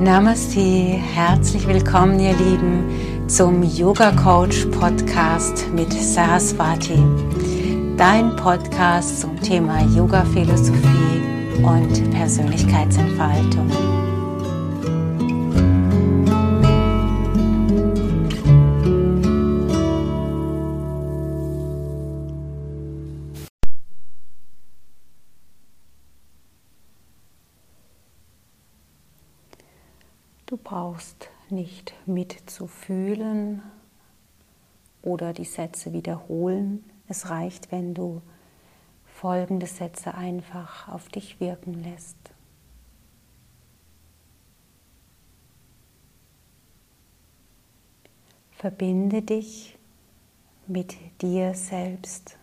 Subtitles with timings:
[0.00, 6.98] Namaste, herzlich willkommen ihr Lieben zum Yoga Coach Podcast mit Saraswati.
[7.96, 11.22] Dein Podcast zum Thema Yoga Philosophie
[11.62, 13.70] und Persönlichkeitsentfaltung.
[30.56, 33.60] Du brauchst nicht mitzufühlen
[35.02, 36.82] oder die Sätze wiederholen.
[37.08, 38.22] Es reicht, wenn du
[39.04, 42.16] folgende Sätze einfach auf dich wirken lässt.
[48.52, 49.76] Verbinde dich
[50.66, 52.38] mit dir selbst.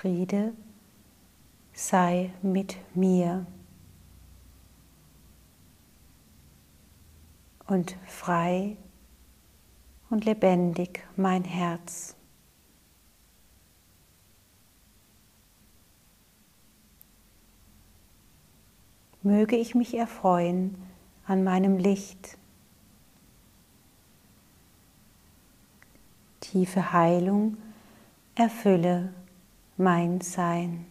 [0.00, 0.52] Friede
[1.72, 3.44] sei mit mir
[7.66, 8.76] und frei
[10.08, 12.14] und lebendig mein Herz.
[19.24, 20.76] Möge ich mich erfreuen
[21.26, 22.38] an meinem Licht.
[26.38, 27.56] Tiefe Heilung
[28.36, 29.12] erfülle
[29.78, 30.86] mein Sein.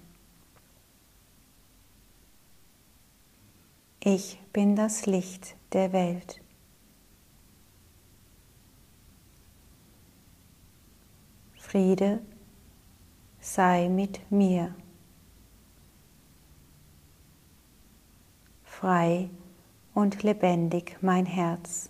[4.00, 6.42] Ich bin das Licht der Welt.
[11.58, 12.22] Friede
[13.42, 14.74] sei mit mir.
[18.64, 19.30] Frei
[19.94, 21.90] und lebendig mein Herz.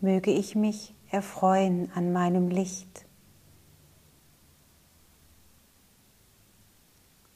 [0.00, 3.06] Möge ich mich erfreuen an meinem Licht.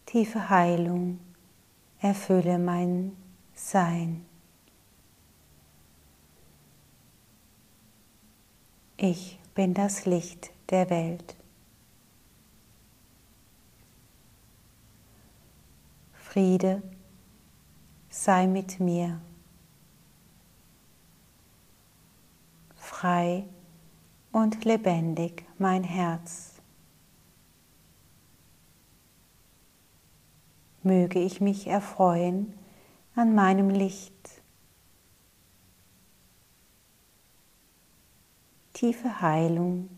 [0.07, 1.21] Tiefe Heilung
[2.01, 3.17] erfülle mein
[3.55, 4.27] Sein.
[8.99, 11.35] Ich bin das Licht der Welt.
[16.13, 16.83] Friede
[18.11, 19.21] sei mit mir.
[22.77, 23.47] Frei
[24.33, 26.55] und lebendig mein Herz.
[30.83, 32.55] Möge ich mich erfreuen
[33.15, 34.43] an meinem Licht.
[38.73, 39.91] Tiefe Heilung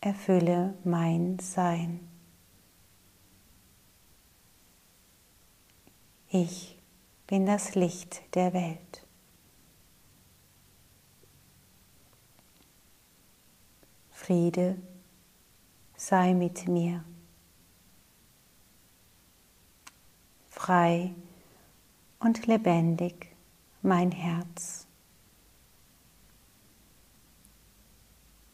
[0.00, 2.00] erfülle mein Sein.
[6.28, 6.78] Ich
[7.26, 9.07] bin das Licht der Welt.
[14.28, 14.76] Friede
[15.96, 17.02] sei mit mir.
[20.50, 21.14] Frei
[22.18, 23.34] und lebendig
[23.80, 24.86] mein Herz.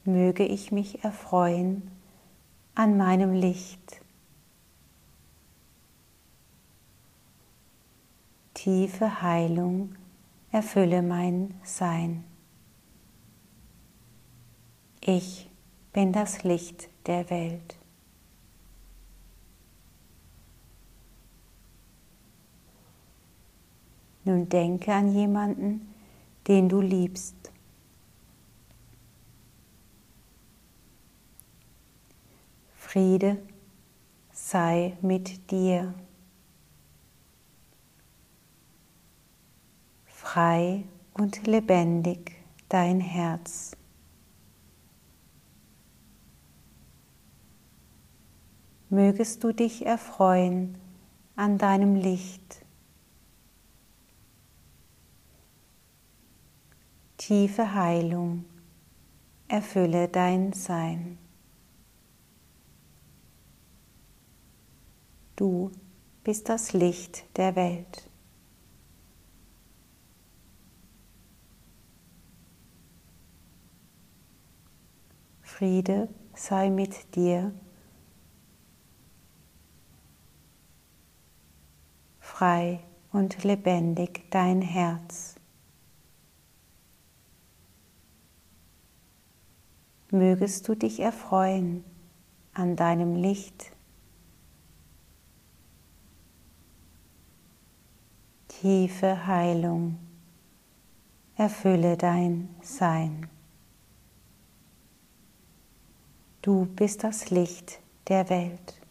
[0.05, 1.91] Möge ich mich erfreuen
[2.77, 4.01] an meinem Licht.
[8.55, 9.97] Tiefe Heilung
[10.53, 12.23] erfülle mein Sein.
[15.01, 15.51] Ich
[15.95, 17.77] bin das Licht der Welt.
[24.25, 25.95] Nun denke an jemanden,
[26.49, 27.37] den du liebst.
[32.75, 33.39] Friede
[34.33, 35.95] sei mit dir.
[40.07, 42.33] Frei und lebendig
[42.69, 43.77] dein Herz.
[48.95, 50.79] Mögest du dich erfreuen
[51.37, 52.65] an deinem Licht.
[57.17, 58.45] Tiefe Heilung
[59.49, 61.19] erfülle dein Sein.
[65.37, 65.73] Du
[66.23, 68.09] bist das Licht der Welt.
[75.43, 77.53] Friede sei mit dir
[82.35, 82.81] frei
[83.13, 85.37] und lebendig dein Herz.
[90.11, 91.85] Mögest du dich erfreuen
[92.53, 93.71] an deinem Licht.
[98.49, 99.99] tiefe Heilung
[101.37, 103.29] erfülle dein Sein.
[106.41, 108.84] Du bist das Licht der Welt.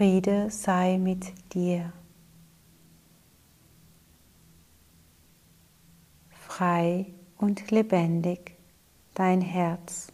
[0.00, 1.92] Friede sei mit dir.
[6.30, 8.56] Frei und lebendig
[9.12, 10.10] dein Herz.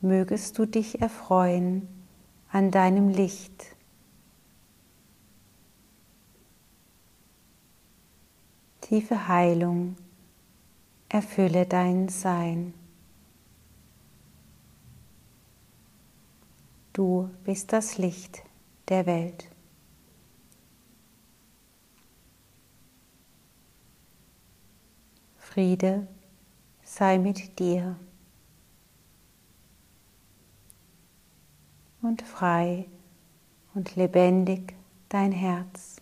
[0.00, 1.88] Mögest du dich erfreuen
[2.50, 3.76] an deinem Licht.
[8.80, 9.96] Tiefe Heilung
[11.10, 12.72] erfülle dein Sein.
[16.94, 18.44] Du bist das Licht
[18.86, 19.50] der Welt.
[25.36, 26.06] Friede
[26.84, 27.96] sei mit dir
[32.00, 32.88] und frei
[33.74, 34.76] und lebendig
[35.08, 35.96] dein Herz.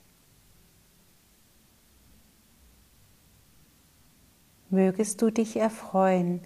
[4.68, 6.42] Mögest du dich erfreuen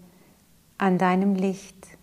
[0.78, 1.95] an deinem Licht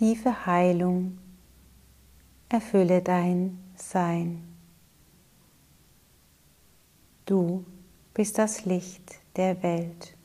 [0.00, 1.18] tiefe Heilung
[2.48, 4.42] erfülle dein Sein.
[7.26, 7.66] Du
[8.14, 10.16] bist das Licht der Welt.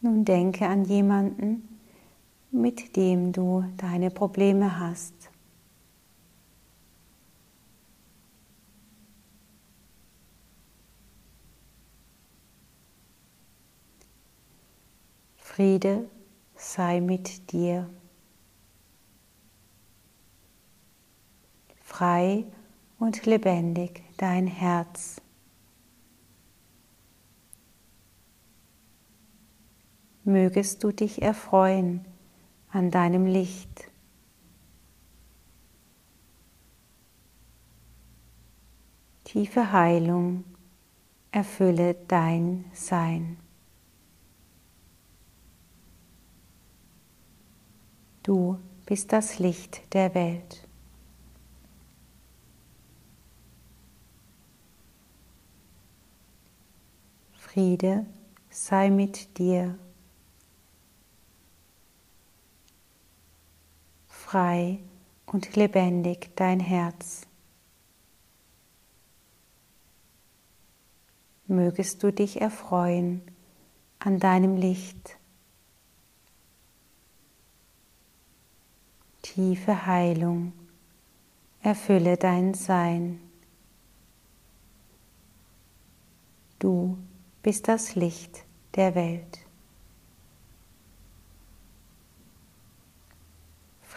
[0.00, 1.71] Nun denke an jemanden,
[2.52, 5.14] mit dem du deine Probleme hast.
[15.36, 16.08] Friede
[16.54, 17.88] sei mit dir.
[21.80, 22.44] Frei
[22.98, 25.20] und lebendig dein Herz.
[30.24, 32.11] Mögest du dich erfreuen
[32.72, 33.90] an deinem Licht.
[39.24, 40.44] Tiefe Heilung
[41.30, 43.36] erfülle dein Sein.
[48.22, 50.66] Du bist das Licht der Welt.
[57.32, 58.06] Friede
[58.48, 59.78] sei mit dir.
[64.32, 64.78] Frei
[65.26, 67.26] und lebendig dein Herz.
[71.46, 73.20] Mögest du dich erfreuen
[73.98, 75.18] an deinem Licht.
[79.20, 80.54] Tiefe Heilung
[81.60, 83.20] erfülle dein Sein.
[86.58, 86.96] Du
[87.42, 88.44] bist das Licht
[88.76, 89.41] der Welt.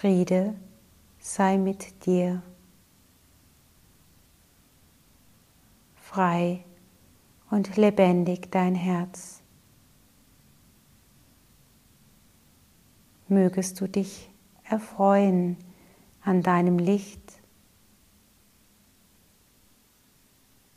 [0.06, 0.54] Friede
[1.18, 2.44] sei mit dir.
[5.96, 6.64] Frei
[7.50, 9.42] und lebendig dein Herz.
[13.28, 14.30] Mögest du dich
[14.64, 15.58] erfreuen
[16.22, 17.42] an deinem Licht.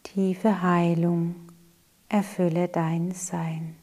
[0.05, 1.35] Tiefe Heilung
[2.09, 3.77] erfülle dein Sein.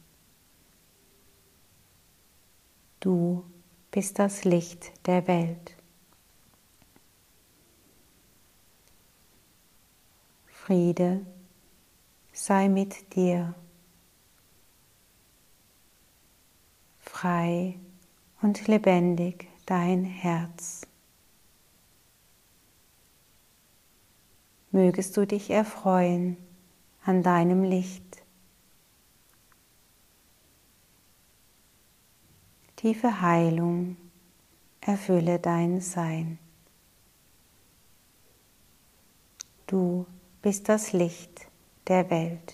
[3.00, 3.46] Du
[3.96, 5.74] bist das Licht der Welt.
[10.48, 11.26] Friede
[12.34, 13.56] sei mit dir.
[17.00, 17.80] Frei
[18.42, 20.82] und lebendig dein Herz.
[24.72, 26.36] Mögest du dich erfreuen
[27.06, 28.05] an deinem Licht.
[32.86, 33.98] Tiefe Heilung
[34.80, 36.38] erfülle dein Sein.
[39.66, 40.06] Du
[40.44, 41.48] bist das Licht
[41.88, 42.54] der Welt.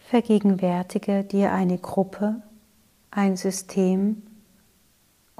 [0.00, 2.42] Vergegenwärtige dir eine Gruppe,
[3.10, 4.24] ein System,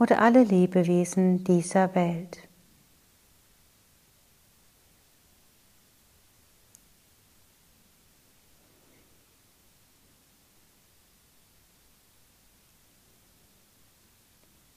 [0.02, 2.48] oder alle Lebewesen dieser Welt.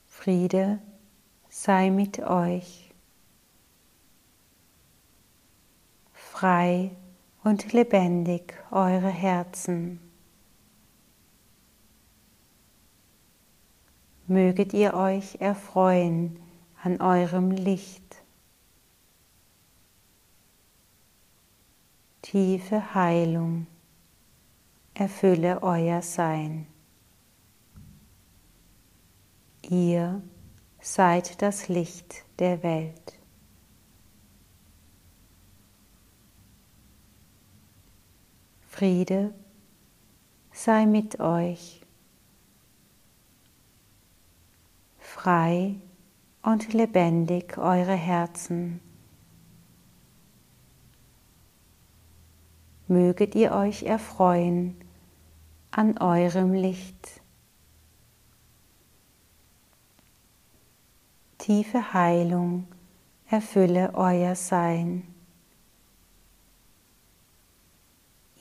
[0.05, 0.79] Friede
[1.49, 2.93] sei mit euch.
[6.13, 6.91] Frei
[7.43, 9.99] und lebendig eure Herzen.
[14.27, 16.39] Möget ihr euch erfreuen
[16.81, 18.23] an eurem Licht.
[22.23, 23.67] Tiefe Heilung
[24.95, 26.65] erfülle euer Sein.
[29.61, 30.23] Ihr
[30.81, 33.19] seid das Licht der Welt.
[38.67, 39.33] Friede
[40.51, 41.84] sei mit euch.
[45.25, 45.73] Frei
[46.43, 48.79] und lebendig eure Herzen.
[52.87, 54.75] Möget ihr euch erfreuen
[55.71, 57.23] an eurem Licht.
[61.39, 62.67] Tiefe Heilung
[63.27, 65.07] erfülle euer Sein.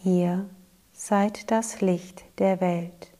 [0.04, 0.50] Ihr
[0.92, 3.13] seid das Licht der Welt.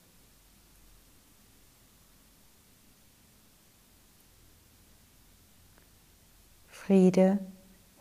[6.85, 7.39] Friede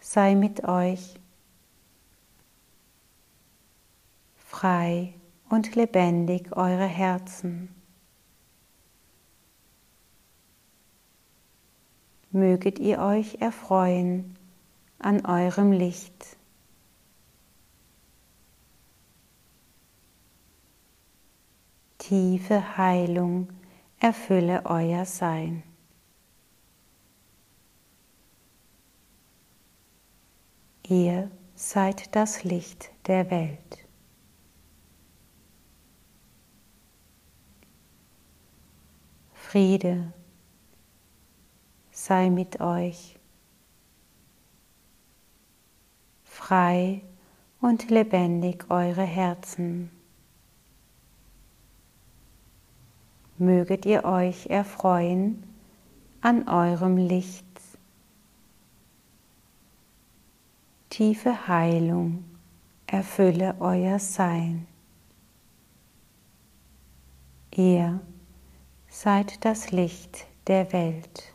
[0.00, 1.14] sei mit euch,
[4.36, 5.14] frei
[5.48, 7.74] und lebendig eure Herzen.
[12.34, 14.36] möget ihr euch erfreuen
[14.98, 16.36] an eurem Licht.
[21.98, 23.48] Tiefe Heilung
[24.00, 25.62] erfülle euer Sein.
[30.88, 33.78] Ihr seid das Licht der Welt.
[39.32, 40.12] Friede
[41.90, 43.18] sei mit euch.
[46.22, 47.02] Frei
[47.62, 49.90] und lebendig eure Herzen.
[53.38, 55.44] Möget ihr euch erfreuen
[56.20, 57.53] an eurem Licht.
[60.96, 62.22] Tiefe Heilung
[62.86, 64.68] erfülle euer Sein.
[67.50, 68.00] Ihr
[68.88, 71.33] seid das Licht der Welt.